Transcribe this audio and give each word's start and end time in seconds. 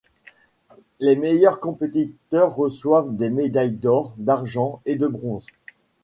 Les 0.99 1.15
meilleurs 1.15 1.59
compétiteurs 1.59 2.55
reçoivent 2.55 3.15
des 3.15 3.29
médailles 3.29 3.69
d'or, 3.73 4.15
d'argent 4.17 4.81
et 4.87 4.95
de 4.95 5.05
bronze. 5.05 5.45